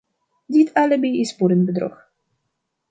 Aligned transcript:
Dit 0.53 0.73
alibi 0.73 1.19
is 1.19 1.35
boerenbedrog. 1.37 1.97